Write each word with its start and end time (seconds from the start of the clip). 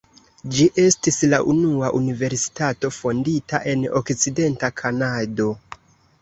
Ĝi 0.53 0.63
estis 0.83 1.19
la 1.33 1.39
unua 1.51 1.91
universitato 1.99 2.91
fondita 2.97 3.61
en 3.75 3.85
okcidenta 4.01 4.73
Kanado. 4.83 5.49